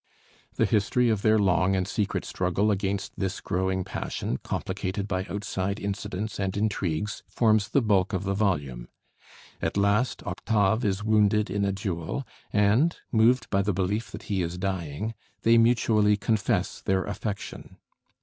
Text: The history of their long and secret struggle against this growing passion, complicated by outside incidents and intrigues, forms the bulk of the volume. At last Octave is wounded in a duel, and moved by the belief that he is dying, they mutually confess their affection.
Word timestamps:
The 0.55 0.65
history 0.65 1.09
of 1.09 1.21
their 1.21 1.37
long 1.37 1.75
and 1.75 1.87
secret 1.87 2.25
struggle 2.25 2.71
against 2.71 3.11
this 3.19 3.39
growing 3.39 3.83
passion, 3.83 4.37
complicated 4.37 5.07
by 5.07 5.25
outside 5.29 5.79
incidents 5.79 6.39
and 6.39 6.57
intrigues, 6.57 7.21
forms 7.27 7.67
the 7.69 7.83
bulk 7.83 8.11
of 8.11 8.23
the 8.23 8.33
volume. 8.33 8.87
At 9.61 9.77
last 9.77 10.23
Octave 10.25 10.83
is 10.83 11.03
wounded 11.03 11.51
in 11.51 11.63
a 11.63 11.71
duel, 11.71 12.25
and 12.51 12.97
moved 13.11 13.47
by 13.51 13.61
the 13.61 13.73
belief 13.73 14.09
that 14.09 14.23
he 14.23 14.41
is 14.41 14.57
dying, 14.57 15.13
they 15.43 15.59
mutually 15.59 16.17
confess 16.17 16.81
their 16.81 17.03
affection. 17.05 17.77